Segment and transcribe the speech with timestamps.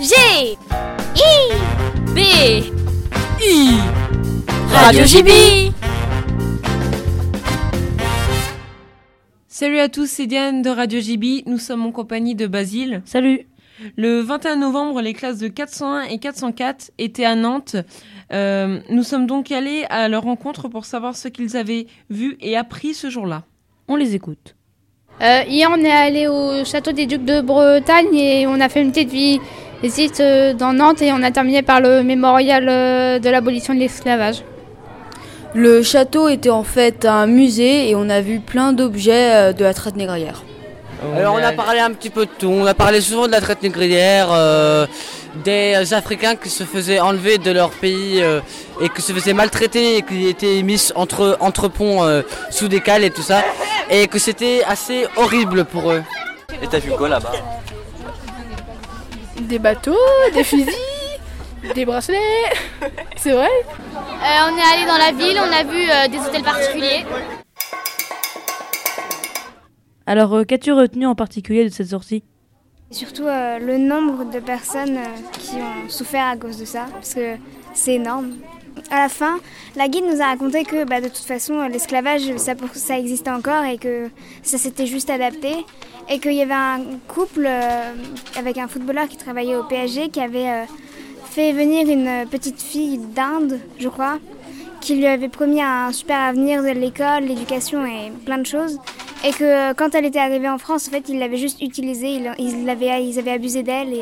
[0.00, 0.56] G I
[2.14, 2.18] B
[3.42, 3.78] I
[4.72, 5.28] Radio JB
[9.46, 11.46] Salut à tous, c'est Diane de Radio JB.
[11.46, 13.02] Nous sommes en compagnie de Basile.
[13.04, 13.46] Salut.
[13.98, 17.76] Le 21 novembre, les classes de 401 et 404 étaient à Nantes.
[18.32, 22.56] Euh, nous sommes donc allés à leur rencontre pour savoir ce qu'ils avaient vu et
[22.56, 23.42] appris ce jour-là.
[23.86, 24.56] On les écoute.
[25.20, 28.80] Euh, hier, on est allé au château des Ducs de Bretagne et on a fait
[28.80, 29.12] une petite
[29.82, 33.78] visite euh, dans Nantes et on a terminé par le mémorial euh, de l'abolition de
[33.78, 34.42] l'esclavage.
[35.54, 39.64] Le château était en fait un musée et on a vu plein d'objets euh, de
[39.64, 40.42] la traite négrière.
[41.16, 42.48] Alors on a parlé un petit peu de tout.
[42.48, 44.86] On a parlé souvent de la traite négrière, euh,
[45.44, 48.40] des Africains qui se faisaient enlever de leur pays euh,
[48.82, 52.80] et qui se faisaient maltraiter et qui étaient mis entre, entre ponts euh, sous des
[52.80, 53.42] cales et tout ça.
[53.90, 56.02] Et que c'était assez horrible pour eux.
[56.62, 57.32] Et t'as vu quoi là-bas?
[59.40, 59.96] Des bateaux,
[60.34, 60.68] des fusils,
[61.74, 62.18] des bracelets.
[63.16, 66.42] C'est vrai Euh, On est allé dans la ville, on a vu euh, des hôtels
[66.42, 67.04] particuliers.
[70.06, 72.22] Alors, euh, qu'as-tu retenu en particulier de cette sortie?
[72.90, 77.14] Surtout euh, le nombre de personnes euh, qui ont souffert à cause de ça, parce
[77.14, 77.36] que
[77.74, 78.32] c'est énorme.
[78.90, 79.38] À la fin,
[79.76, 83.78] la guide nous a raconté que bah, de toute façon, l'esclavage, ça, existait encore et
[83.78, 84.08] que
[84.42, 85.54] ça s'était juste adapté.
[86.08, 87.92] Et qu'il y avait un couple euh,
[88.36, 90.64] avec un footballeur qui travaillait au PSG qui avait euh,
[91.30, 94.18] fait venir une petite fille d'Inde, je crois,
[94.80, 98.78] qui lui avait promis un super avenir de l'école, l'éducation et plein de choses.
[99.24, 102.10] Et que euh, quand elle était arrivée en France, en fait, ils l'avaient juste utilisée,
[102.10, 102.68] ils, ils,
[103.18, 103.92] avaient abusé d'elle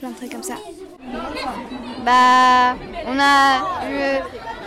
[0.00, 0.54] plein de trucs comme ça.
[2.04, 2.74] Bah,
[3.06, 4.18] on a, euh,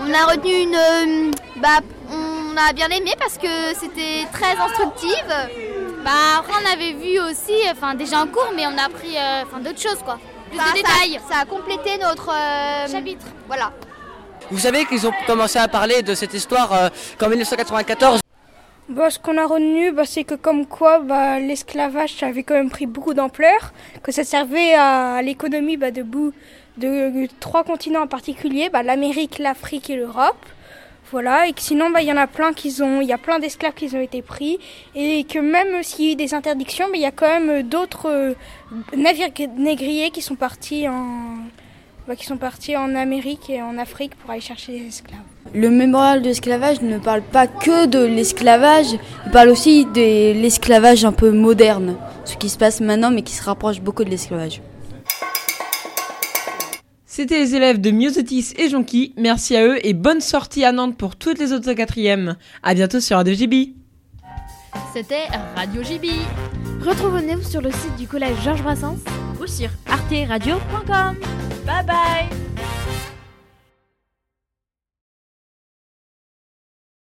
[0.02, 1.80] on a retenu une, euh, bah,
[2.12, 3.48] on a bien aimé parce que
[3.80, 5.28] c'était très instructive.
[6.06, 9.44] Bah, après on avait vu aussi, enfin déjà en cours, mais on a appris, euh,
[9.44, 11.20] enfin d'autres choses quoi, plus de détails.
[11.30, 12.32] Ça, a complété notre
[12.92, 13.26] chapitre.
[13.48, 13.72] Voilà.
[14.52, 18.20] Vous savez qu'ils ont commencé à parler de cette histoire euh, qu'en 1994,
[18.90, 22.70] Bah, ce qu'on a retenu, bah, c'est que comme quoi bah, l'esclavage avait quand même
[22.70, 23.72] pris beaucoup d'ampleur,
[24.04, 26.34] que ça servait à, l'économie bah, de, bout,
[26.78, 30.46] de, trois continents en particulier, bah, l'Amérique, l'Afrique et l'Europe.
[31.12, 33.18] Voilà, et que sinon bah, il y en a plein qui ont, il y a
[33.20, 34.58] plein d'esclaves qui ont été pris,
[34.96, 38.10] et que même s'il y a eu des interdictions, il y a quand même d'autres
[38.10, 38.34] euh,
[38.98, 41.38] navires négriers qui sont partis en,
[42.08, 45.20] bah, qui sont partis en Amérique et en Afrique pour aller chercher des esclaves.
[45.54, 48.88] Le mémorial de l'esclavage ne parle pas que de l'esclavage,
[49.26, 53.34] il parle aussi de l'esclavage un peu moderne, ce qui se passe maintenant mais qui
[53.34, 54.62] se rapproche beaucoup de l'esclavage.
[57.06, 59.14] C'était les élèves de Myosotis et Jonki.
[59.18, 62.38] Merci à eux et bonne sortie à Nantes pour toutes les autres quatrièmes.
[62.64, 63.76] À bientôt sur Radio JB.
[64.94, 66.08] C'était Radio JB.
[66.84, 68.98] Retrouvez-nous sur le site du collège Georges Brassens
[69.40, 71.43] Ou sur arteradio.com.
[71.66, 72.03] Bye bye